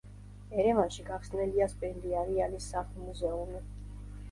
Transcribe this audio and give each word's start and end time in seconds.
ერევანში 0.61 1.05
გახსნილია 1.09 1.69
სპენდიარიანის 1.75 2.73
სახლ-მუზეუმი. 2.73 3.65